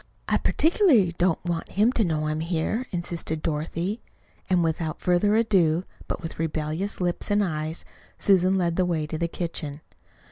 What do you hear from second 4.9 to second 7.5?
further ado, but with rebellious lips and